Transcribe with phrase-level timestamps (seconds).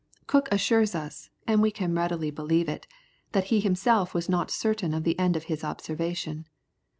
[0.25, 2.87] Cook assures us, and we can readily believe it,
[3.33, 6.47] that he himself was not certain of the end of his observation.